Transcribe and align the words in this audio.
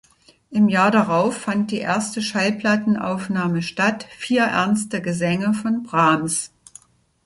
Im 0.49 0.67
Jahr 0.67 0.89
darauf 0.89 1.37
fand 1.37 1.69
die 1.69 1.77
erste 1.77 2.23
Schallplattenaufnahme 2.23 3.61
statt: 3.61 4.07
"Vier 4.17 4.45
ernste 4.45 4.99
Gesänge" 4.99 5.53
von 5.53 5.83
Brahms. 5.83 6.49